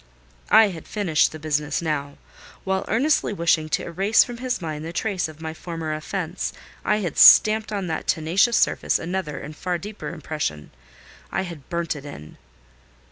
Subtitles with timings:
[0.49, 2.17] I had finished the business now.
[2.63, 7.01] While earnestly wishing to erase from his mind the trace of my former offence, I
[7.01, 10.71] had stamped on that tenacious surface another and far deeper impression:
[11.31, 12.39] I had burnt it in.